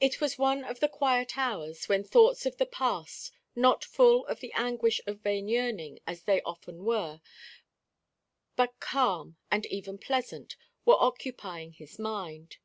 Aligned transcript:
It 0.00 0.20
was 0.20 0.36
one 0.36 0.64
of 0.64 0.80
the 0.80 0.88
quiet 0.90 1.38
hours, 1.38 1.88
when 1.88 2.04
thoughts 2.04 2.44
of 2.44 2.58
the 2.58 2.66
past, 2.66 3.32
not 3.56 3.82
full 3.84 4.26
of 4.26 4.40
the 4.40 4.52
anguish 4.52 5.00
of 5.06 5.20
vain 5.22 5.48
yearning, 5.48 5.98
as 6.06 6.24
they 6.24 6.42
often 6.42 6.84
were, 6.84 7.22
but 8.54 8.78
calm 8.80 9.38
and 9.50 9.64
even 9.64 9.96
pleasant, 9.96 10.56
were 10.84 11.00
occupying 11.02 11.72
his 11.72 11.98
mind. 11.98 12.58